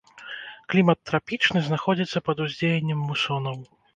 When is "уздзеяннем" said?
2.45-2.99